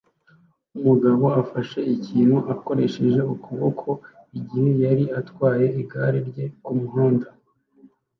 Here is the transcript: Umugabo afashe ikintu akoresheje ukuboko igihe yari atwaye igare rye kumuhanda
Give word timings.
Umugabo 0.77 1.25
afashe 1.41 1.79
ikintu 1.95 2.37
akoresheje 2.53 3.19
ukuboko 3.33 3.89
igihe 4.39 4.71
yari 4.83 5.05
atwaye 5.19 5.67
igare 5.81 6.19
rye 6.29 6.45
kumuhanda 6.63 7.27